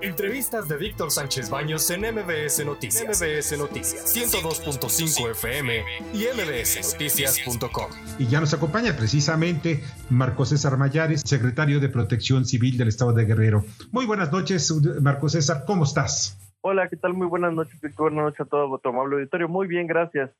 Entrevistas 0.00 0.68
de 0.68 0.76
Víctor 0.76 1.10
Sánchez 1.10 1.50
Baños 1.50 1.90
en 1.90 2.02
MBS 2.02 2.64
Noticias. 2.64 3.20
MBS 3.20 3.58
Noticias 3.58 4.14
102.5 4.14 5.30
FM 5.32 5.84
y 6.14 6.26
mbsnoticias.com. 6.34 7.90
Y 8.18 8.26
ya 8.26 8.40
nos 8.40 8.54
acompaña 8.54 8.96
precisamente 8.96 9.82
Marco 10.08 10.44
César 10.46 10.76
Mayares, 10.76 11.22
secretario 11.24 11.80
de 11.80 11.88
Protección 11.88 12.46
Civil 12.46 12.78
del 12.78 12.88
Estado 12.88 13.12
de 13.12 13.24
Guerrero. 13.24 13.64
Muy 13.90 14.06
buenas 14.06 14.30
noches, 14.30 14.72
Marco 15.00 15.28
César, 15.28 15.64
¿cómo 15.66 15.84
estás? 15.84 16.38
Hola, 16.70 16.86
¿qué 16.90 16.98
tal? 16.98 17.14
Muy 17.14 17.26
buenas 17.26 17.54
noches. 17.54 17.80
Buenas 17.96 18.24
noches 18.24 18.40
a 18.40 18.44
todo 18.44 18.78
tu 18.78 18.90
amable 18.90 19.16
auditorio. 19.16 19.48
Muy 19.48 19.66
bien, 19.66 19.86
gracias 19.86 20.30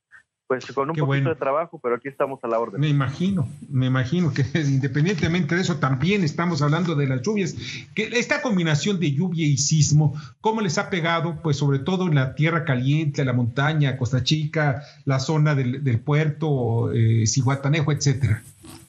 pues 0.46 0.64
con 0.72 0.90
un 0.90 0.96
poquito 0.96 1.29
de 1.29 1.34
trabajo, 1.36 1.79
pero 1.82 1.96
aquí 1.96 2.08
estamos 2.08 2.43
a 2.43 2.48
la 2.48 2.58
orden. 2.58 2.80
Me 2.80 2.88
imagino, 2.88 3.46
me 3.68 3.86
imagino 3.86 4.32
que 4.32 4.43
independientemente 4.54 5.54
de 5.54 5.61
eso, 5.61 5.76
también 5.76 6.25
estamos 6.25 6.61
hablando 6.61 6.94
de 6.94 7.06
las 7.06 7.22
lluvias. 7.22 7.54
Que 7.94 8.04
esta 8.12 8.43
combinación 8.43 9.00
de 9.00 9.12
lluvia 9.12 9.46
y 9.46 9.56
sismo, 9.56 10.14
¿cómo 10.40 10.61
les 10.61 10.76
ha 10.76 10.90
pegado? 10.90 11.40
Pues 11.43 11.56
sobre 11.56 11.79
todo 11.79 12.08
en 12.08 12.14
la 12.14 12.34
tierra 12.34 12.64
caliente, 12.64 13.25
la 13.25 13.32
montaña, 13.34 13.96
Costa 13.96 14.22
Chica, 14.22 14.82
la 15.06 15.20
zona 15.20 15.54
del, 15.54 15.82
del 15.82 16.00
puerto, 16.00 16.92
eh, 16.92 17.26
Cihuatanejo, 17.26 17.92
etcétera. 17.92 18.42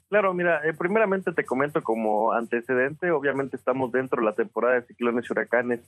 Claro, 0.09 0.33
mira, 0.33 0.67
eh, 0.67 0.73
primeramente 0.73 1.31
te 1.33 1.45
comento 1.45 1.83
como 1.83 2.31
antecedente, 2.31 3.11
obviamente 3.11 3.55
estamos 3.55 3.91
dentro 3.91 4.19
de 4.19 4.25
la 4.25 4.33
temporada 4.33 4.73
de 4.73 4.87
ciclones 4.87 5.25
y 5.29 5.31
huracanes 5.31 5.81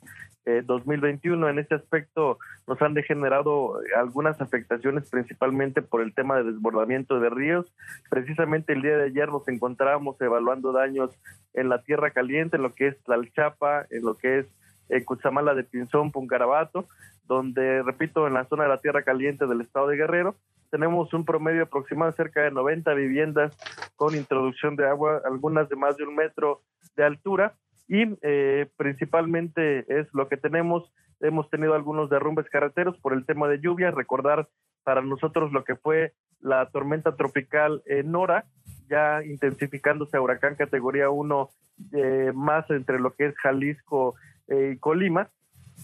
2021. 0.46 1.48
Eh, 1.48 1.50
en 1.50 1.58
este 1.58 1.74
aspecto 1.74 2.38
nos 2.68 2.80
han 2.84 2.94
degenerado 2.94 3.80
algunas 3.98 4.40
afectaciones, 4.40 5.10
principalmente 5.10 5.82
por 5.82 6.02
el 6.02 6.14
tema 6.14 6.38
de 6.38 6.52
desbordamiento 6.52 7.20
de 7.20 7.32
ríos. 7.32 7.66
Precisamente 8.12 8.74
el 8.74 8.84
día 8.84 8.96
de 8.96 9.06
ayer 9.06 9.28
nos 9.30 9.48
encontrábamos 9.48 10.22
evaluando 10.22 10.72
daños 10.72 11.10
en 11.56 11.70
la 11.70 11.82
tierra 11.82 12.12
caliente, 12.12 12.58
en 12.58 12.64
lo 12.64 12.74
que 12.74 12.90
es 12.90 13.04
Tlalchapa, 13.04 13.88
en 13.90 14.04
lo 14.04 14.14
que 14.18 14.40
es 14.40 14.46
eh, 14.90 15.04
Cuchamala 15.04 15.56
de 15.56 15.64
Pinzón, 15.64 16.12
Puncarabato, 16.12 16.88
donde, 17.26 17.82
repito, 17.82 18.28
en 18.28 18.36
la 18.36 18.46
zona 18.46 18.64
de 18.64 18.70
la 18.70 18.82
tierra 18.82 19.02
caliente 19.02 19.48
del 19.48 19.62
estado 19.62 19.88
de 19.88 19.98
Guerrero, 19.98 20.36
tenemos 20.72 21.14
un 21.14 21.26
promedio 21.26 21.64
aproximado 21.64 22.12
de 22.12 22.18
cerca 22.18 22.42
de 22.42 22.52
90 22.52 22.94
viviendas 22.94 23.56
con 23.96 24.16
introducción 24.16 24.76
de 24.76 24.88
agua, 24.88 25.22
algunas 25.26 25.70
de 25.70 25.76
más 25.76 25.98
de 25.98 26.06
un 26.06 26.16
metro 26.16 26.62
de 26.96 27.04
altura 27.04 27.54
y 27.88 28.06
eh, 28.22 28.68
principalmente 28.78 29.86
es 30.00 30.08
lo 30.14 30.30
que 30.30 30.38
tenemos. 30.38 30.92
Hemos 31.20 31.50
tenido 31.50 31.76
algunos 31.76 32.10
derrumbes 32.10 32.50
carreteros 32.50 32.98
por 33.00 33.14
el 33.14 33.26
tema 33.26 33.48
de 33.48 33.60
lluvia. 33.60 33.92
Recordar 33.92 34.48
para 34.84 35.02
nosotros 35.02 35.52
lo 35.52 35.64
que 35.64 35.76
fue 35.76 36.14
la 36.40 36.70
tormenta 36.72 37.16
tropical 37.16 37.84
Nora, 38.06 38.46
ya 38.90 39.24
intensificándose 39.24 40.18
a 40.18 40.22
huracán 40.22 40.56
categoría 40.56 41.10
1 41.10 41.50
eh, 41.94 42.32
más 42.34 42.70
entre 42.70 43.00
lo 43.00 43.14
que 43.14 43.28
es 43.28 43.36
Jalisco 43.38 44.16
eh, 44.48 44.74
y 44.76 44.78
Colima. 44.78 45.30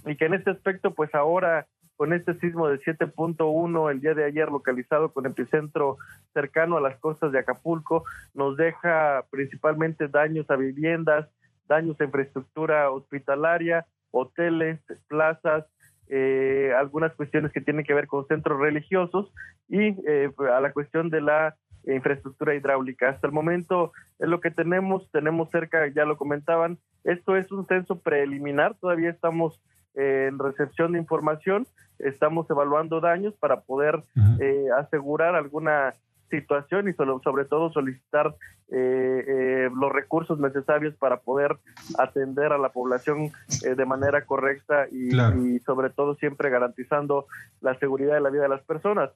Y 0.06 0.16
que 0.16 0.26
en 0.26 0.34
este 0.34 0.52
aspecto, 0.52 0.94
pues 0.94 1.14
ahora 1.14 1.68
con 1.98 2.14
este 2.14 2.36
sismo 2.36 2.70
de 2.70 2.80
7.1 2.80 3.92
el 3.92 4.00
día 4.00 4.14
de 4.14 4.24
ayer 4.24 4.50
localizado 4.50 5.12
con 5.12 5.26
epicentro 5.26 5.98
cercano 6.34 6.78
a 6.78 6.82
las 6.82 6.98
costas 7.00 7.32
de 7.32 7.40
Acapulco, 7.40 8.06
nos 8.34 8.56
deja 8.56 9.26
principalmente 9.32 10.08
daños 10.08 10.50
a 10.50 10.56
viviendas, 10.56 11.28
daños 11.68 12.00
a 12.00 12.06
infraestructura 12.06 12.92
hospitalaria, 12.92 13.88
hoteles, 14.12 14.80
plazas, 15.08 15.66
eh, 16.08 16.72
algunas 16.78 17.14
cuestiones 17.16 17.52
que 17.52 17.62
tienen 17.62 17.84
que 17.84 17.96
ver 17.96 18.08
con 18.08 18.26
centros 18.28 18.60
religiosos 18.60 19.34
y 19.68 19.96
eh, 20.08 20.32
a 20.54 20.62
la 20.62 20.72
cuestión 20.72 21.10
de 21.10 21.22
la 21.22 21.56
infraestructura 21.86 22.54
hidráulica. 22.54 23.10
Hasta 23.10 23.28
el 23.28 23.34
momento 23.34 23.92
es 24.20 24.30
lo 24.30 24.40
que 24.40 24.52
tenemos, 24.52 25.10
tenemos 25.12 25.50
cerca, 25.50 25.88
ya 25.88 26.06
lo 26.06 26.18
comentaban, 26.18 26.78
esto 27.04 27.36
es 27.36 27.52
un 27.52 27.66
censo 27.66 28.00
preliminar, 28.00 28.76
todavía 28.76 29.10
estamos 29.10 29.62
en 29.98 30.38
recepción 30.38 30.92
de 30.92 31.00
información, 31.00 31.66
estamos 32.00 32.50
evaluando 32.50 33.02
daños 33.02 33.34
para 33.36 33.62
poder 33.62 34.04
eh, 34.40 34.68
asegurar 34.78 35.36
alguna 35.36 35.94
situación 36.30 36.88
y 36.88 36.94
sobre, 36.94 37.46
todo 37.46 37.72
solicitar 37.72 38.36
eh, 38.70 39.26
eh, 39.28 39.70
los 39.74 39.92
recursos 39.92 40.40
necesarios 40.40 40.94
para 40.98 41.18
poder 41.18 41.58
atender 41.98 42.52
a 42.52 42.58
la 42.58 42.70
población 42.70 43.32
de 43.62 43.86
manera 43.86 44.26
correcta 44.26 44.88
y, 44.92 45.60
sobre 45.60 45.90
todo 45.90 46.16
siempre 46.16 46.50
garantizando 46.50 47.26
la 47.62 47.78
seguridad 47.80 48.14
de 48.14 48.22
la 48.22 48.30
vida 48.30 48.44
de 48.44 48.50
las 48.50 48.64
personas. 48.64 49.10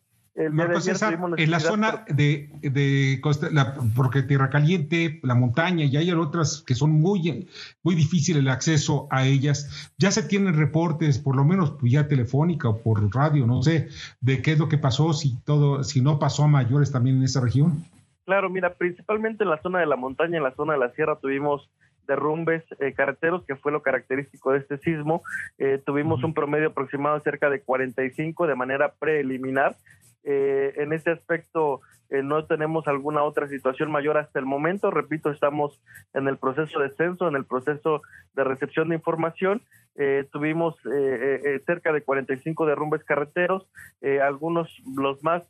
Marco 0.51 0.79
César, 0.79 1.19
en 1.37 1.51
la 1.51 1.59
zona 1.59 2.05
de, 2.07 2.49
de 2.61 3.19
costa, 3.21 3.49
la, 3.51 3.75
porque 3.95 4.23
Tierra 4.23 4.49
Caliente, 4.49 5.19
la 5.23 5.35
montaña, 5.35 5.85
y 5.85 5.97
hay 5.97 6.11
otras 6.11 6.63
que 6.65 6.73
son 6.73 6.91
muy, 6.91 7.47
muy 7.83 7.95
difíciles 7.95 8.41
el 8.41 8.49
acceso 8.49 9.07
a 9.11 9.25
ellas, 9.25 9.91
ya 9.97 10.09
se 10.09 10.23
tienen 10.23 10.57
reportes, 10.57 11.19
por 11.19 11.35
lo 11.35 11.43
menos 11.43 11.71
pues, 11.71 11.91
ya 11.91 12.07
telefónica 12.07 12.69
o 12.69 12.77
por 12.77 13.13
radio, 13.13 13.45
no 13.45 13.61
sé, 13.61 13.89
de 14.21 14.41
qué 14.41 14.53
es 14.53 14.59
lo 14.59 14.69
que 14.69 14.77
pasó, 14.77 15.13
si 15.13 15.37
todo, 15.43 15.83
si 15.83 16.01
no 16.01 16.17
pasó 16.17 16.45
a 16.45 16.47
mayores 16.47 16.91
también 16.91 17.17
en 17.17 17.23
esa 17.23 17.41
región. 17.41 17.83
Claro, 18.25 18.49
mira, 18.49 18.73
principalmente 18.73 19.43
en 19.43 19.49
la 19.49 19.61
zona 19.61 19.79
de 19.79 19.85
la 19.85 19.97
montaña, 19.97 20.37
en 20.37 20.43
la 20.43 20.55
zona 20.55 20.73
de 20.73 20.79
la 20.79 20.91
sierra 20.91 21.17
tuvimos 21.17 21.69
derrumbes 22.07 22.63
eh, 22.79 22.93
carreteros, 22.93 23.43
que 23.45 23.55
fue 23.55 23.71
lo 23.71 23.81
característico 23.81 24.51
de 24.51 24.59
este 24.59 24.77
sismo. 24.77 25.23
Eh, 25.57 25.81
tuvimos 25.85 26.23
un 26.23 26.33
promedio 26.33 26.69
aproximado 26.69 27.15
de 27.15 27.21
cerca 27.21 27.49
de 27.49 27.61
45 27.61 28.47
de 28.47 28.55
manera 28.55 28.93
preliminar. 28.93 29.75
Eh, 30.23 30.73
en 30.77 30.93
ese 30.93 31.11
aspecto 31.11 31.81
eh, 32.09 32.21
no 32.21 32.45
tenemos 32.45 32.87
alguna 32.87 33.23
otra 33.23 33.47
situación 33.47 33.91
mayor 33.91 34.17
hasta 34.17 34.39
el 34.39 34.45
momento. 34.45 34.91
Repito, 34.91 35.31
estamos 35.31 35.81
en 36.13 36.27
el 36.27 36.37
proceso 36.37 36.79
de 36.79 36.91
censo, 36.91 37.27
en 37.27 37.35
el 37.35 37.45
proceso 37.45 38.01
de 38.33 38.43
recepción 38.43 38.89
de 38.89 38.95
información. 38.95 39.61
Eh, 39.95 40.27
tuvimos 40.31 40.75
cerca 41.65 41.91
de 41.91 42.01
45 42.01 42.65
derrumbes 42.65 43.03
carreteros, 43.03 43.67
algunos 44.21 44.81
los 44.95 45.21
más 45.23 45.43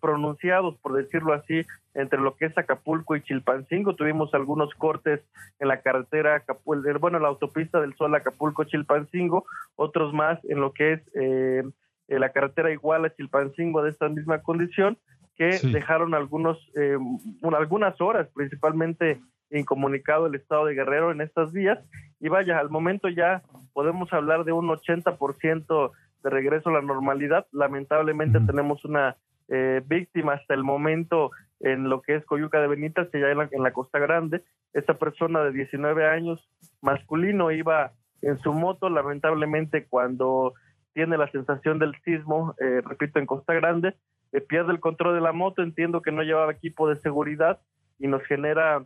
pronunciados, 0.00 0.76
por 0.78 0.92
decirlo 0.94 1.32
así, 1.32 1.62
entre 1.94 2.20
lo 2.20 2.36
que 2.36 2.46
es 2.46 2.58
Acapulco 2.58 3.16
y 3.16 3.22
Chilpancingo. 3.22 3.94
Tuvimos 3.94 4.34
algunos 4.34 4.74
cortes 4.74 5.22
en 5.60 5.68
la 5.68 5.80
carretera, 5.80 6.44
bueno, 6.64 7.18
la 7.18 7.28
autopista 7.28 7.80
del 7.80 7.94
Sol 7.94 8.14
Acapulco-Chilpancingo, 8.14 9.46
otros 9.76 10.12
más 10.12 10.44
en 10.44 10.60
lo 10.60 10.72
que 10.72 10.94
es 10.94 11.72
eh, 12.08 12.18
la 12.18 12.30
carretera 12.30 12.72
Iguala 12.72 13.14
Chilpancingo 13.14 13.82
de 13.82 13.90
esta 13.90 14.08
misma 14.08 14.42
condición, 14.42 14.98
que 15.36 15.58
dejaron 15.62 16.14
algunos, 16.14 16.58
eh, 16.76 16.96
algunas 17.42 18.00
horas, 18.00 18.28
principalmente 18.34 19.20
incomunicado 19.50 20.26
el 20.26 20.34
estado 20.34 20.66
de 20.66 20.74
Guerrero 20.74 21.12
en 21.12 21.20
estas 21.20 21.52
vías. 21.52 21.78
Y 22.20 22.28
vaya, 22.28 22.58
al 22.58 22.70
momento 22.70 23.08
ya 23.08 23.42
podemos 23.74 24.12
hablar 24.12 24.44
de 24.44 24.52
un 24.52 24.68
80% 24.68 25.92
de 26.22 26.30
regreso 26.30 26.70
a 26.70 26.74
la 26.74 26.82
normalidad. 26.82 27.46
Lamentablemente 27.52 28.40
tenemos 28.40 28.84
una 28.84 29.16
eh, 29.48 29.82
víctima 29.86 30.34
hasta 30.34 30.54
el 30.54 30.64
momento 30.64 31.30
en 31.60 31.88
lo 31.88 32.02
que 32.02 32.16
es 32.16 32.24
Coyuca 32.24 32.60
de 32.60 32.68
Benítez, 32.68 33.08
que 33.10 33.20
ya 33.20 33.28
en 33.28 33.38
la, 33.38 33.48
en 33.52 33.62
la 33.62 33.72
Costa 33.72 33.98
Grande. 33.98 34.42
Esta 34.72 34.94
persona 34.94 35.42
de 35.44 35.52
19 35.52 36.06
años, 36.06 36.50
masculino, 36.80 37.50
iba 37.50 37.92
en 38.22 38.38
su 38.38 38.52
moto. 38.52 38.88
Lamentablemente, 38.88 39.86
cuando 39.86 40.54
tiene 40.96 41.18
la 41.18 41.30
sensación 41.30 41.78
del 41.78 41.94
sismo, 42.06 42.54
eh, 42.58 42.80
repito, 42.82 43.18
en 43.18 43.26
Costa 43.26 43.52
Grande, 43.52 43.94
eh, 44.32 44.40
pierde 44.40 44.72
el 44.72 44.80
control 44.80 45.14
de 45.14 45.20
la 45.20 45.32
moto, 45.32 45.62
entiendo 45.62 46.00
que 46.00 46.10
no 46.10 46.22
llevaba 46.22 46.50
equipo 46.50 46.88
de 46.88 46.96
seguridad 46.96 47.60
y 47.98 48.08
nos 48.08 48.22
genera 48.22 48.82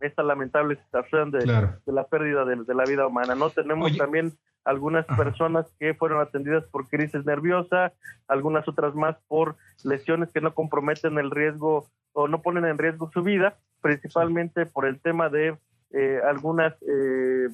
esta 0.00 0.24
lamentable 0.24 0.74
situación 0.82 1.30
de, 1.30 1.46
la 1.46 2.06
pérdida 2.08 2.44
de, 2.44 2.74
la 2.74 2.84
vida 2.84 3.06
humana. 3.06 3.36
No 3.36 3.50
tenemos 3.50 3.96
también 3.96 4.32
algunas 4.64 5.06
personas 5.06 5.64
que 5.78 5.94
fueron 5.94 6.20
atendidas 6.20 6.64
por 6.64 6.88
crisis 6.88 7.24
nerviosa, 7.24 7.92
algunas 8.26 8.66
otras 8.66 8.96
más 8.96 9.16
por 9.28 9.54
lesiones 9.84 10.30
que 10.32 10.40
no 10.40 10.54
comprometen 10.54 11.18
el 11.18 11.30
riesgo 11.30 11.86
o 12.14 12.26
no 12.26 12.42
ponen 12.42 12.64
en 12.64 12.78
riesgo 12.78 13.12
su 13.12 13.22
vida, 13.22 13.58
principalmente 13.80 14.66
por 14.66 14.86
el 14.86 15.00
tema 15.00 15.28
de 15.28 15.56
eh, 15.92 16.20
algunas, 16.28 16.74
eh, 16.82 17.48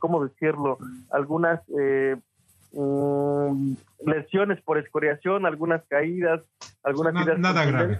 ¿cómo 0.00 0.24
decirlo? 0.24 0.78
Algunas 1.12 1.60
um, 2.72 3.76
lesiones 4.04 4.60
por 4.62 4.78
escoriación, 4.78 5.46
algunas 5.46 5.82
caídas, 5.88 6.40
algunas 6.82 7.14
nada 7.38 7.64
grave. 7.64 7.98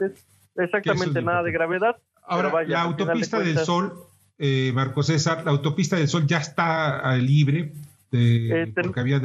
Exactamente, 0.56 1.22
nada 1.22 1.42
de 1.42 1.52
gravedad. 1.52 1.96
Ahora, 2.24 2.64
la 2.64 2.82
autopista 2.82 3.40
del 3.40 3.58
Sol, 3.58 3.94
eh, 4.38 4.72
Marco 4.74 5.02
César, 5.02 5.44
la 5.44 5.50
autopista 5.50 5.96
del 5.96 6.08
Sol 6.08 6.26
ya 6.26 6.38
está 6.38 7.16
libre. 7.16 7.72
De, 8.10 8.62
eh, 8.62 8.74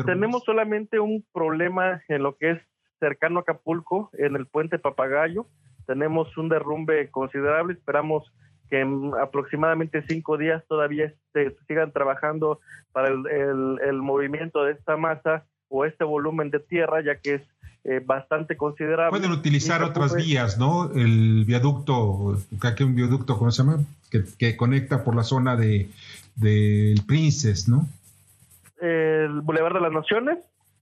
tenemos 0.05 0.43
solamente 0.45 0.99
un 0.99 1.25
problema 1.33 2.01
en 2.07 2.23
lo 2.23 2.37
que 2.37 2.51
es 2.51 2.61
cercano 2.99 3.39
a 3.39 3.41
Acapulco, 3.41 4.09
en 4.13 4.35
el 4.35 4.47
puente 4.47 4.79
Papagayo. 4.79 5.45
Tenemos 5.85 6.35
un 6.37 6.49
derrumbe 6.49 7.09
considerable, 7.11 7.73
esperamos 7.73 8.31
que 8.69 8.81
en 8.81 9.11
aproximadamente 9.21 10.03
cinco 10.07 10.37
días 10.37 10.63
todavía 10.67 11.13
se 11.33 11.55
sigan 11.67 11.91
trabajando 11.91 12.59
para 12.91 13.09
el, 13.09 14.01
movimiento 14.01 14.63
de 14.63 14.73
esta 14.73 14.97
masa 14.97 15.45
o 15.69 15.85
este 15.85 16.03
volumen 16.03 16.49
de 16.49 16.59
tierra, 16.59 17.01
ya 17.01 17.15
que 17.15 17.35
es 17.35 17.41
eh, 17.83 18.01
bastante 18.05 18.57
considerable. 18.57 19.11
Pueden 19.17 19.31
utilizar 19.31 19.83
otras 19.83 20.15
vías, 20.15 20.57
¿no? 20.57 20.91
El 20.93 21.45
viaducto, 21.45 22.37
que 22.75 22.83
un 22.83 22.95
viaducto, 22.95 23.37
¿cómo 23.37 23.51
se 23.51 23.63
llama? 23.63 23.79
Que, 24.09 24.57
conecta 24.57 25.03
por 25.03 25.15
la 25.15 25.23
zona 25.23 25.55
de 25.55 25.89
del 26.35 27.01
Princess, 27.07 27.67
¿no? 27.67 27.87
el 28.79 29.41
Boulevard 29.41 29.73
de 29.73 29.81
las 29.81 29.91
Naciones. 29.91 30.37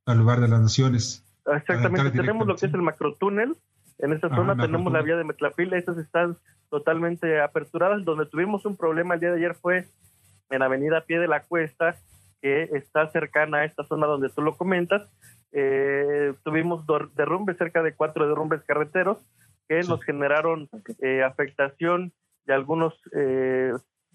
Al 0.05 0.17
lugar 0.17 0.41
de 0.41 0.47
las 0.47 0.59
Naciones. 0.59 1.23
Exactamente, 1.45 2.11
tenemos 2.11 2.47
lo 2.47 2.55
que 2.55 2.65
es 2.65 2.73
el 2.73 2.81
macrotúnel. 2.81 3.55
En 3.99 4.11
esta 4.11 4.29
zona 4.29 4.55
tenemos 4.55 4.91
la 4.91 5.01
vía 5.01 5.15
de 5.15 5.23
Metlapila, 5.23 5.77
estas 5.77 5.97
están 5.97 6.37
totalmente 6.69 7.41
aperturadas. 7.41 8.03
Donde 8.03 8.25
tuvimos 8.25 8.65
un 8.65 8.75
problema 8.75 9.13
el 9.13 9.19
día 9.19 9.31
de 9.31 9.37
ayer 9.37 9.55
fue 9.55 9.85
en 10.49 10.61
Avenida 10.61 11.05
Pie 11.05 11.19
de 11.19 11.27
la 11.27 11.43
Cuesta, 11.43 11.95
que 12.41 12.63
está 12.73 13.07
cercana 13.07 13.59
a 13.59 13.65
esta 13.65 13.83
zona 13.83 14.07
donde 14.07 14.29
tú 14.29 14.41
lo 14.41 14.57
comentas. 14.57 15.09
Eh, 15.51 16.33
tuvimos 16.43 16.85
derrumbes, 17.15 17.57
cerca 17.57 17.81
de 17.81 17.93
cuatro 17.93 18.27
derrumbes 18.27 18.63
carreteros, 18.63 19.17
que 19.67 19.81
nos 19.83 20.03
generaron 20.03 20.69
eh, 21.01 21.23
afectación 21.23 22.11
de 22.45 22.53
algunos 22.53 22.93
eh, 23.17 23.71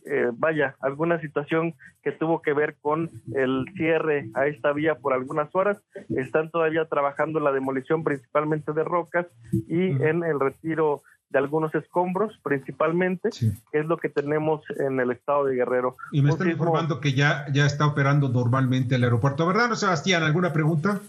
eh, 0.06 0.30
vaya, 0.32 0.76
alguna 0.80 1.20
situación 1.20 1.74
que 2.02 2.12
tuvo 2.12 2.42
que 2.42 2.52
ver 2.52 2.76
con 2.80 3.10
el 3.34 3.66
cierre 3.76 4.28
a 4.34 4.46
esta 4.46 4.72
vía 4.72 4.96
por 4.96 5.12
algunas 5.12 5.54
horas. 5.54 5.82
Están 6.08 6.50
todavía 6.50 6.86
trabajando 6.86 7.38
en 7.38 7.44
la 7.44 7.52
demolición 7.52 8.04
principalmente 8.04 8.72
de 8.72 8.84
rocas 8.84 9.26
y 9.68 9.90
en 10.02 10.24
el 10.24 10.40
retiro 10.40 11.02
de 11.30 11.38
algunos 11.38 11.74
escombros 11.74 12.38
principalmente, 12.42 13.30
que 13.30 13.78
es 13.78 13.86
lo 13.86 13.96
que 13.98 14.08
tenemos 14.08 14.62
en 14.78 14.98
el 14.98 15.12
estado 15.12 15.44
de 15.44 15.54
Guerrero. 15.54 15.96
Y 16.12 16.22
me 16.22 16.30
están 16.30 16.50
informando 16.50 17.00
que 17.00 17.12
ya, 17.12 17.46
ya 17.52 17.66
está 17.66 17.86
operando 17.86 18.28
normalmente 18.28 18.96
el 18.96 19.04
aeropuerto, 19.04 19.46
¿verdad, 19.46 19.72
Sebastián? 19.74 20.24
¿Alguna 20.24 20.52
pregunta? 20.52 21.00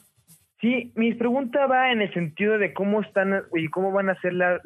Sí, 0.59 0.93
mi 0.95 1.13
pregunta 1.15 1.65
va 1.65 1.91
en 1.91 2.01
el 2.01 2.13
sentido 2.13 2.59
de 2.59 2.71
cómo 2.71 3.01
están 3.01 3.43
y 3.55 3.67
cómo 3.69 3.91
van 3.91 4.09
a 4.09 4.21
ser 4.21 4.33
las, 4.33 4.61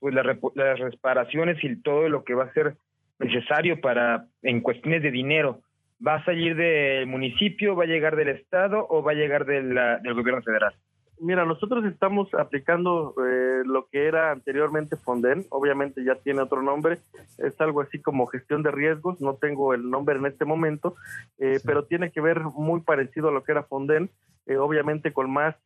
pues, 0.00 0.14
las 0.14 0.78
reparaciones 0.78 1.62
y 1.62 1.76
todo 1.82 2.08
lo 2.08 2.24
que 2.24 2.34
va 2.34 2.44
a 2.44 2.52
ser 2.54 2.74
necesario 3.18 3.80
para, 3.80 4.26
en 4.42 4.60
cuestiones 4.60 5.02
de 5.02 5.10
dinero, 5.10 5.60
¿va 6.04 6.16
a 6.16 6.24
salir 6.24 6.56
del 6.56 7.06
municipio, 7.06 7.74
va 7.76 7.84
a 7.84 7.88
llegar 7.88 8.16
del 8.16 8.28
Estado 8.28 8.86
o 8.88 9.02
va 9.02 9.12
a 9.12 9.16
llegar 9.16 9.44
del 9.44 9.74
gobierno 10.14 10.42
federal? 10.42 10.74
Mira, 11.20 11.44
nosotros 11.44 11.84
estamos 11.84 12.32
aplicando 12.34 13.12
eh, 13.26 13.62
lo 13.64 13.88
que 13.90 14.06
era 14.06 14.30
anteriormente 14.30 14.96
Fonden, 14.96 15.46
obviamente 15.50 16.04
ya 16.04 16.14
tiene 16.14 16.42
otro 16.42 16.62
nombre, 16.62 16.98
es 17.38 17.60
algo 17.60 17.80
así 17.80 18.00
como 18.00 18.26
gestión 18.26 18.62
de 18.62 18.70
riesgos, 18.70 19.20
no 19.20 19.34
tengo 19.34 19.74
el 19.74 19.90
nombre 19.90 20.16
en 20.16 20.26
este 20.26 20.44
momento, 20.44 20.94
eh, 21.38 21.58
pero 21.64 21.86
tiene 21.86 22.12
que 22.12 22.20
ver 22.20 22.40
muy 22.40 22.82
parecido 22.82 23.28
a 23.28 23.32
lo 23.32 23.42
que 23.42 23.50
era 23.50 23.64
Fonden, 23.64 24.10
eh, 24.46 24.56
obviamente 24.56 25.12
con 25.12 25.30
más 25.30 25.56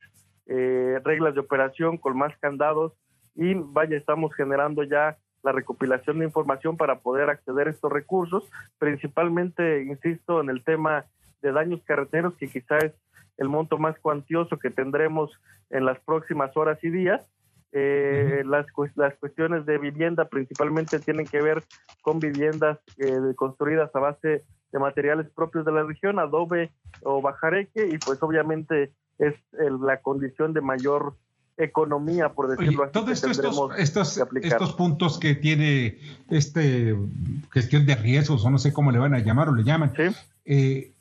reglas 0.44 1.34
de 1.34 1.40
operación, 1.40 1.96
con 1.96 2.18
más 2.18 2.36
candados 2.38 2.92
y 3.34 3.54
vaya, 3.54 3.96
estamos 3.96 4.34
generando 4.34 4.82
ya 4.82 5.16
la 5.42 5.52
recopilación 5.52 6.18
de 6.18 6.26
información 6.26 6.76
para 6.76 7.00
poder 7.00 7.30
acceder 7.30 7.68
a 7.68 7.70
estos 7.70 7.92
recursos, 7.92 8.48
principalmente, 8.78 9.82
insisto, 9.82 10.40
en 10.40 10.50
el 10.50 10.62
tema 10.64 11.04
de 11.42 11.52
daños 11.52 11.82
carreteros, 11.84 12.34
que 12.36 12.48
quizá 12.48 12.78
es 12.78 12.92
el 13.38 13.48
monto 13.48 13.78
más 13.78 13.98
cuantioso 13.98 14.58
que 14.58 14.70
tendremos 14.70 15.30
en 15.70 15.84
las 15.84 15.98
próximas 16.00 16.56
horas 16.56 16.78
y 16.82 16.90
días. 16.90 17.26
Eh, 17.72 18.42
las, 18.44 18.66
las 18.96 19.14
cuestiones 19.16 19.64
de 19.64 19.78
vivienda 19.78 20.26
principalmente 20.26 20.98
tienen 20.98 21.26
que 21.26 21.40
ver 21.40 21.64
con 22.02 22.20
viviendas 22.20 22.78
eh, 22.98 23.34
construidas 23.34 23.90
a 23.96 23.98
base 23.98 24.44
de 24.72 24.78
materiales 24.78 25.28
propios 25.30 25.64
de 25.64 25.72
la 25.72 25.82
región, 25.82 26.18
adobe 26.18 26.70
o 27.02 27.20
bajareque, 27.20 27.88
y 27.88 27.98
pues 27.98 28.22
obviamente 28.22 28.92
es 29.18 29.34
la 29.52 29.98
condición 29.98 30.52
de 30.52 30.60
mayor 30.60 31.14
economía, 31.56 32.30
por 32.30 32.48
decirlo 32.48 32.84
así. 32.84 32.92
Todos 32.92 33.10
estos, 33.78 34.20
estos, 34.42 34.72
puntos 34.74 35.18
que 35.18 35.34
tiene 35.34 35.98
este 36.30 36.96
gestión 37.50 37.86
de 37.86 37.94
riesgos, 37.94 38.44
o 38.44 38.50
no 38.50 38.58
sé 38.58 38.72
cómo 38.72 38.90
le 38.90 38.98
van 38.98 39.14
a 39.14 39.18
llamar 39.18 39.48
o 39.48 39.54
le 39.54 39.64
llaman, 39.64 39.92
eh, 40.44 40.92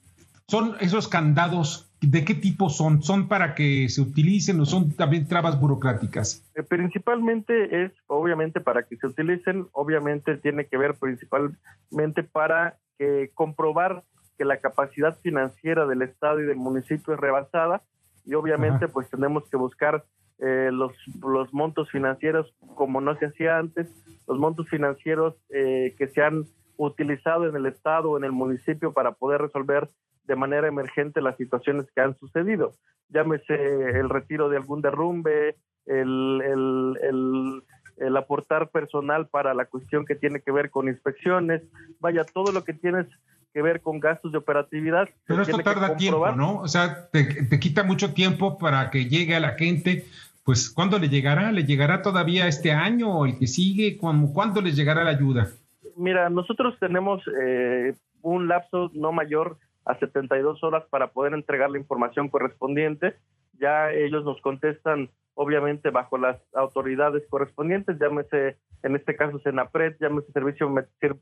son 0.48 0.76
esos 0.82 1.08
candados, 1.08 1.90
¿de 2.02 2.26
qué 2.26 2.36
tipo 2.36 2.70
son? 2.70 3.02
¿Son 3.02 3.30
para 3.30 3.56
que 3.56 3.88
se 3.90 4.02
utilicen 4.02 4.60
o 4.60 4.66
son 4.66 4.92
también 4.92 5.28
trabas 5.28 5.60
burocráticas? 5.60 6.44
Eh, 6.56 6.64
principalmente 6.64 7.86
es, 7.86 7.92
obviamente, 8.08 8.60
para 8.60 8.84
que 8.84 8.98
se 8.98 9.08
utilicen, 9.08 9.68
obviamente 9.72 10.38
tiene 10.38 10.66
que 10.66 10.78
ver 10.78 10.96
principalmente 10.96 12.24
para 12.24 12.78
que 12.98 13.32
comprobar 13.34 14.04
que 14.38 14.46
la 14.46 14.58
capacidad 14.58 15.18
financiera 15.22 15.86
del 15.86 16.02
Estado 16.02 16.42
y 16.42 16.46
del 16.46 16.58
municipio 16.58 17.14
es 17.14 17.20
rebasada 17.20 17.84
y 18.26 18.34
obviamente 18.34 18.88
pues 18.88 19.10
tenemos 19.10 19.48
que 19.50 19.58
buscar 19.58 20.06
eh, 20.42 20.70
los, 20.72 20.92
los 21.22 21.54
montos 21.54 21.90
financieros 21.92 22.54
como 22.76 23.00
no 23.00 23.16
se 23.18 23.28
hacía 23.28 23.58
antes, 23.60 23.88
los 24.28 24.40
montos 24.40 24.68
financieros 24.70 25.36
eh, 25.50 25.94
que 25.98 26.08
se 26.08 26.22
han 26.22 26.46
utilizado 26.78 27.48
en 27.48 27.56
el 27.56 27.68
Estado 27.68 28.10
o 28.10 28.18
en 28.18 28.24
el 28.24 28.32
municipio 28.32 28.92
para 28.92 29.12
poder 29.12 29.42
resolver 29.42 29.88
de 30.26 30.36
manera 30.36 30.68
emergente 30.68 31.22
las 31.22 31.38
situaciones 31.38 31.86
que 31.94 32.02
han 32.02 32.18
sucedido. 32.18 32.72
Llámese 33.10 33.54
el 33.54 34.10
retiro 34.10 34.50
de 34.50 34.58
algún 34.58 34.82
derrumbe, 34.82 35.58
el, 35.86 36.42
el, 36.44 36.98
el, 37.04 37.64
el 37.98 38.18
aportar 38.18 38.70
personal 38.70 39.28
para 39.28 39.54
la 39.54 39.66
cuestión 39.66 40.06
que 40.06 40.16
tiene 40.16 40.42
que 40.42 40.52
ver 40.52 40.72
con 40.72 40.88
inspecciones, 40.88 41.62
vaya, 42.00 42.24
todo 42.24 42.52
lo 42.52 42.64
que 42.64 42.74
tienes 42.74 43.08
que 43.54 43.62
ver 43.62 43.82
con 43.82 44.00
gastos 44.00 44.32
de 44.32 44.38
operatividad. 44.38 45.10
Pero 45.26 45.42
esto 45.42 45.60
tarda 45.60 45.98
tiempo, 45.98 46.32
¿no? 46.32 46.60
O 46.62 46.68
sea, 46.68 47.10
te, 47.12 47.26
te, 47.44 47.60
quita 47.60 47.84
mucho 47.84 48.14
tiempo 48.14 48.58
para 48.58 48.90
que 48.90 49.06
llegue 49.06 49.36
a 49.36 49.40
la 49.40 49.52
gente 49.56 50.06
pues 50.44 50.70
¿cuándo 50.70 50.98
le 50.98 51.10
llegará? 51.10 51.52
¿Le 51.52 51.64
llegará 51.64 52.02
todavía 52.02 52.48
este 52.48 52.72
año 52.72 53.20
o 53.20 53.26
el 53.26 53.38
que 53.38 53.48
sigue? 53.48 53.98
¿Cuándo, 53.98 54.62
les 54.62 54.76
llegará 54.76 55.04
la 55.04 55.12
ayuda? 55.12 55.50
Mira, 55.96 56.30
nosotros 56.30 56.76
tenemos 56.80 57.22
eh, 57.42 57.94
un 58.22 58.48
lapso 58.48 58.90
no 58.94 59.12
mayor 59.12 59.58
a 59.86 59.98
72 59.98 60.64
horas 60.64 60.84
para 60.90 61.08
poder 61.12 61.34
entregar 61.34 61.70
la 61.70 61.78
información 61.78 62.30
correspondiente. 62.30 63.16
Ya 63.60 63.92
ellos 63.92 64.24
nos 64.26 64.42
contestan, 64.42 65.10
obviamente, 65.36 65.90
bajo 65.90 66.18
las 66.18 66.38
autoridades 66.54 67.24
correspondientes, 67.30 68.00
llámese 68.00 68.58
en 68.84 68.96
este 68.96 69.16
caso 69.16 69.40
Senapred, 69.40 69.96
llámese 70.00 70.32
Servicio, 70.32 70.74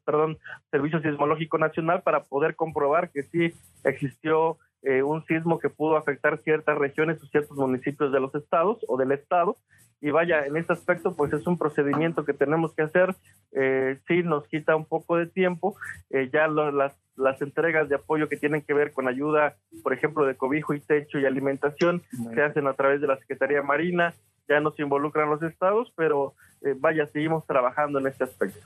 perdón, 0.06 0.38
Servicio 0.72 1.02
Sismológico 1.02 1.58
Nacional, 1.58 2.04
para 2.04 2.24
poder 2.24 2.56
comprobar 2.56 3.12
que 3.12 3.24
sí 3.24 3.54
existió 3.84 4.58
eh, 4.84 5.04
un 5.04 5.26
sismo 5.26 5.60
que 5.60 5.70
pudo 5.70 5.98
afectar 5.98 6.40
ciertas 6.44 6.78
regiones 6.78 7.22
o 7.22 7.28
ciertos 7.28 7.58
municipios 7.58 8.12
de 8.12 8.20
los 8.20 8.34
estados 8.36 8.80
o 8.88 8.98
del 8.98 9.12
estado. 9.12 9.58
Y 10.02 10.12
vaya, 10.12 10.46
en 10.46 10.56
este 10.56 10.74
aspecto, 10.74 11.14
pues 11.16 11.34
es 11.34 11.46
un 11.46 11.58
procedimiento 11.58 12.24
que 12.24 12.34
tenemos 12.34 12.74
que 12.74 12.84
hacer. 12.84 13.16
Eh, 13.52 14.00
sí, 14.08 14.24
nos 14.24 14.48
quita 14.48 14.76
un 14.76 14.86
poco 14.86 15.18
de 15.18 15.28
tiempo. 15.28 15.76
Eh, 16.10 16.30
ya 16.32 16.48
las, 16.48 16.96
las 17.18 17.42
entregas 17.42 17.90
de 17.90 17.96
apoyo 17.96 18.30
que 18.30 18.38
tienen 18.38 18.62
que 18.62 18.74
ver 18.74 18.94
con 18.94 19.08
ayuda, 19.10 19.58
por 19.84 19.94
ejemplo, 19.94 20.26
de 20.26 20.36
cobijo 20.36 20.74
y 20.74 20.80
techo 20.80 21.20
y 21.20 21.26
alimentación, 21.26 22.02
se 22.34 22.42
hacen 22.42 22.68
a 22.68 22.74
través 22.74 23.02
de 23.02 23.08
la 23.08 23.18
Secretaría 23.18 23.62
Marina. 23.62 24.14
Ya 24.48 24.62
nos 24.62 24.80
involucran 24.80 25.30
los 25.30 25.44
estados, 25.44 25.92
pero 25.96 26.34
eh, 26.62 26.76
vaya, 26.78 27.06
seguimos 27.08 27.46
trabajando 27.46 28.00
en 28.00 28.08
este 28.08 28.24
aspecto. 28.24 28.66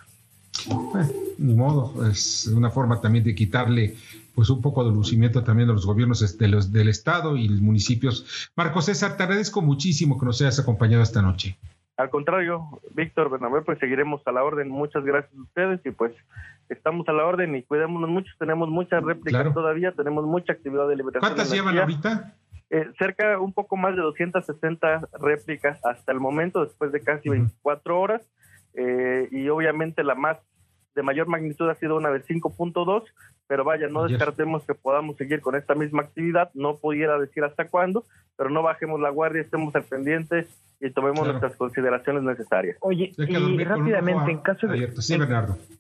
Ni 1.38 1.54
modo, 1.54 2.06
es 2.08 2.48
una 2.48 2.70
forma 2.70 3.02
también 3.02 3.24
de 3.24 3.36
quitarle 3.36 3.96
pues 4.36 4.50
un 4.50 4.62
poco 4.62 4.84
de 4.84 4.92
lucimiento 4.92 5.44
también 5.44 5.68
de 5.68 5.74
los 5.74 5.86
gobiernos 5.86 6.38
de 6.38 6.48
los, 6.48 6.72
del 6.72 6.90
estado 6.90 7.38
y 7.38 7.48
los 7.48 7.62
municipios. 7.62 8.52
Marco 8.56 8.82
César, 8.82 9.16
te 9.16 9.24
agradezco 9.24 9.62
muchísimo 9.62 10.20
que 10.20 10.26
nos 10.26 10.42
hayas 10.42 10.60
acompañado 10.60 11.04
esta 11.04 11.22
noche. 11.22 11.58
Al 11.98 12.10
contrario, 12.10 12.82
Víctor 12.96 13.30
Bernabé, 13.30 13.62
pues 13.62 13.78
seguiremos 13.78 14.22
a 14.26 14.32
la 14.32 14.44
orden. 14.44 14.70
Muchas 14.70 15.04
gracias 15.06 15.32
a 15.38 15.42
ustedes 15.42 15.86
y 15.86 15.92
pues 15.92 16.14
estamos 16.70 17.08
a 17.08 17.14
la 17.14 17.26
orden 17.26 17.56
y 17.56 17.62
cuidémonos 17.62 18.10
mucho. 18.10 18.32
Tenemos 18.40 18.70
muchas 18.70 19.04
réplicas 19.04 19.54
todavía, 19.54 19.92
tenemos 19.92 20.26
mucha 20.26 20.54
actividad 20.54 20.88
de 20.88 20.96
liberación. 20.96 21.22
¿Cuántas 21.22 21.52
llevan 21.52 21.78
ahorita? 21.78 22.34
Eh, 22.72 22.88
cerca, 22.98 23.40
un 23.40 23.54
poco 23.54 23.78
más 23.78 23.96
de 23.96 24.02
260 24.02 25.10
réplicas 25.20 25.80
hasta 25.86 26.12
el 26.12 26.20
momento, 26.20 26.64
después 26.64 26.92
de 26.92 27.02
casi 27.02 27.30
24 27.30 28.00
horas. 28.00 28.28
Eh, 28.74 29.28
y 29.32 29.48
obviamente 29.50 30.04
la 30.04 30.16
más 30.16 30.40
de 30.96 31.04
mayor 31.04 31.28
magnitud 31.28 31.70
ha 31.70 31.76
sido 31.76 31.96
una 31.96 32.12
de 32.12 32.24
5.2, 32.24 33.04
pero 33.48 33.64
vaya, 33.64 33.88
no 33.88 34.08
descartemos 34.08 34.64
que 34.66 34.76
podamos 34.76 35.18
seguir 35.18 35.42
con 35.42 35.56
esta 35.56 35.76
misma 35.76 36.04
actividad, 36.04 36.52
no 36.54 36.78
pudiera 36.78 37.20
decir 37.20 37.44
hasta 37.44 37.68
cuándo, 37.68 38.06
pero 38.38 38.50
no 38.50 38.64
bajemos 38.64 39.00
la 39.00 39.10
guardia, 39.10 39.42
estemos 39.42 39.76
al 39.76 39.84
pendiente 39.84 40.48
y 40.80 40.90
tomemos 40.92 41.26
nuestras 41.26 41.56
consideraciones 41.56 42.24
necesarias. 42.24 42.78
Oye, 42.82 43.12
y 43.18 43.64
rápidamente, 43.64 44.32
en 44.32 44.40
caso 44.40 44.68
de 44.68 44.92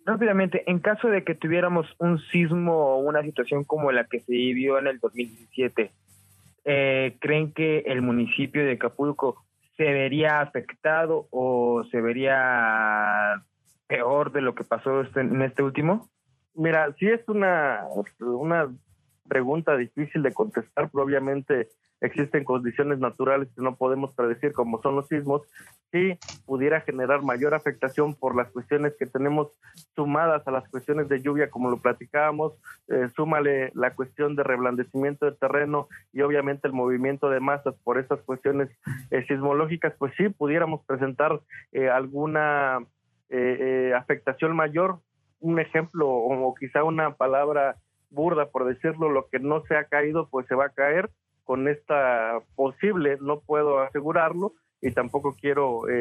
rápidamente, 0.06 0.64
en 0.66 0.80
caso 0.80 1.10
de 1.10 1.24
que 1.24 1.36
tuviéramos 1.36 1.88
un 2.00 2.20
sismo 2.32 2.74
o 2.74 2.98
una 3.00 3.22
situación 3.22 3.64
como 3.64 3.92
la 3.92 4.06
que 4.06 4.20
se 4.22 4.32
vivió 4.32 4.80
en 4.80 4.88
el 4.88 5.00
2017, 5.00 5.92
eh, 6.66 7.18
¿creen 7.20 7.52
que 7.52 7.80
el 7.80 8.02
municipio 8.02 8.64
de 8.64 8.74
Acapulco 8.74 9.44
se 9.76 9.84
vería 9.84 10.40
afectado 10.40 11.28
o 11.32 11.84
se 11.92 12.00
vería 12.00 13.44
peor 13.94 14.32
de 14.32 14.42
lo 14.42 14.56
que 14.56 14.64
pasó 14.64 15.02
este, 15.02 15.22
en 15.22 15.42
este 15.44 15.62
último? 15.62 16.10
Mira, 16.56 16.92
sí 16.98 17.08
es 17.08 17.22
una, 17.28 17.86
una 18.20 18.74
pregunta 19.28 19.78
difícil 19.78 20.24
de 20.24 20.34
contestar, 20.34 20.90
pero 20.92 21.04
obviamente 21.04 21.70
existen 22.02 22.44
condiciones 22.44 23.00
naturales 23.00 23.48
que 23.56 23.62
no 23.62 23.76
podemos 23.76 24.14
predecir, 24.14 24.52
como 24.52 24.82
son 24.82 24.96
los 24.96 25.08
sismos, 25.08 25.44
si 25.92 26.18
pudiera 26.46 26.82
generar 26.82 27.22
mayor 27.22 27.54
afectación 27.54 28.16
por 28.16 28.36
las 28.36 28.50
cuestiones 28.50 28.94
que 28.98 29.06
tenemos 29.06 29.52
sumadas 29.96 30.46
a 30.48 30.52
las 30.52 30.68
cuestiones 30.70 31.08
de 31.08 31.22
lluvia, 31.22 31.52
como 31.52 31.70
lo 31.70 31.78
platicábamos, 31.78 32.54
eh, 32.90 33.08
súmale 33.16 33.72
la 33.76 33.94
cuestión 33.94 34.36
de 34.36 34.44
reblandecimiento 34.44 35.28
de 35.28 35.38
terreno 35.38 35.88
y 36.12 36.22
obviamente 36.22 36.68
el 36.68 36.74
movimiento 36.74 37.30
de 37.30 37.40
masas 37.40 37.76
por 37.84 38.00
estas 38.00 38.22
cuestiones 38.22 38.70
eh, 39.12 39.24
sismológicas, 39.28 39.94
pues 40.00 40.14
sí, 40.18 40.30
pudiéramos 40.30 40.84
presentar 40.86 41.40
eh, 41.72 41.90
alguna 41.90 42.80
afectación 43.96 44.56
mayor. 44.56 45.00
Un 45.40 45.60
ejemplo 45.60 46.08
o 46.10 46.54
quizá 46.56 46.84
una 46.84 47.16
palabra 47.16 47.76
burda, 48.10 48.46
por 48.50 48.66
decirlo, 48.66 49.10
lo 49.10 49.28
que 49.28 49.40
no 49.40 49.64
se 49.64 49.76
ha 49.76 49.86
caído, 49.86 50.30
pues 50.30 50.48
se 50.48 50.56
va 50.56 50.66
a 50.66 50.70
caer 50.70 51.10
con 51.44 51.68
esta 51.68 52.40
posible, 52.56 53.18
no 53.20 53.42
puedo 53.42 53.80
asegurarlo 53.80 54.54
y 54.84 54.92
tampoco 54.92 55.36
quiero 55.40 55.88
eh, 55.88 55.94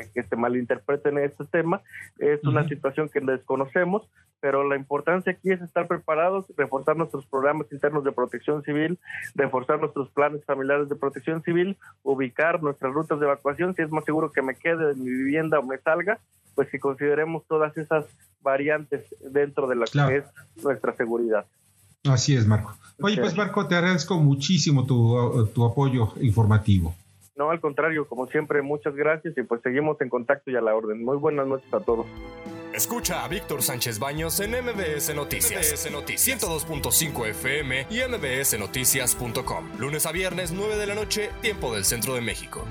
eh, 0.00 0.08
que 0.14 0.22
se 0.22 0.36
malinterpreten 0.36 1.18
este 1.18 1.44
tema. 1.44 1.82
Es 2.18 2.42
una 2.44 2.66
situación 2.66 3.10
que 3.10 3.20
desconocemos, 3.20 4.08
pero 4.40 4.66
la 4.66 4.76
importancia 4.76 5.32
aquí 5.32 5.50
es 5.50 5.60
estar 5.60 5.86
preparados, 5.86 6.46
reforzar 6.56 6.96
nuestros 6.96 7.26
programas 7.26 7.70
internos 7.70 8.04
de 8.04 8.12
protección 8.12 8.62
civil, 8.62 8.98
reforzar 9.34 9.80
nuestros 9.80 10.10
planes 10.10 10.42
familiares 10.46 10.88
de 10.88 10.96
protección 10.96 11.42
civil, 11.42 11.76
ubicar 12.02 12.62
nuestras 12.62 12.94
rutas 12.94 13.20
de 13.20 13.26
evacuación, 13.26 13.74
si 13.74 13.82
es 13.82 13.90
más 13.90 14.04
seguro 14.06 14.32
que 14.32 14.40
me 14.40 14.54
quede 14.54 14.92
en 14.92 15.04
mi 15.04 15.10
vivienda 15.10 15.58
o 15.58 15.62
me 15.62 15.76
salga, 15.78 16.18
pues 16.54 16.70
que 16.70 16.80
consideremos 16.80 17.46
todas 17.46 17.76
esas 17.76 18.06
variantes 18.40 19.14
dentro 19.20 19.68
de 19.68 19.76
la 19.76 19.84
que 19.84 20.16
es 20.16 20.24
nuestra 20.64 20.94
seguridad. 20.96 21.44
Así 22.04 22.34
es, 22.34 22.46
Marco. 22.46 22.74
Oye, 23.00 23.18
pues 23.18 23.36
Marco, 23.36 23.68
te 23.68 23.76
agradezco 23.76 24.18
muchísimo 24.18 24.86
tu, 24.86 25.46
tu 25.54 25.64
apoyo 25.64 26.14
informativo. 26.20 26.94
No, 27.36 27.50
al 27.50 27.60
contrario, 27.60 28.06
como 28.06 28.26
siempre, 28.26 28.62
muchas 28.62 28.94
gracias 28.94 29.36
y 29.36 29.42
pues 29.42 29.62
seguimos 29.62 30.00
en 30.00 30.08
contacto 30.08 30.50
y 30.50 30.56
a 30.56 30.60
la 30.60 30.74
orden. 30.74 31.02
Muy 31.02 31.16
buenas 31.16 31.46
noches 31.46 31.72
a 31.72 31.80
todos. 31.80 32.06
Escucha 32.74 33.24
a 33.24 33.28
Víctor 33.28 33.62
Sánchez 33.62 33.98
Baños 33.98 34.40
en 34.40 34.52
MBS 34.52 35.14
Noticias. 35.14 35.72
MBS 35.72 35.92
Noticias 35.92 36.42
102.5 36.42 37.26
FM 37.28 37.86
y 37.90 38.00
MBSNoticias.com. 38.08 39.78
Lunes 39.78 40.06
a 40.06 40.12
viernes, 40.12 40.52
9 40.52 40.76
de 40.76 40.86
la 40.86 40.94
noche, 40.94 41.30
tiempo 41.42 41.74
del 41.74 41.84
centro 41.84 42.14
de 42.14 42.22
México. 42.22 42.64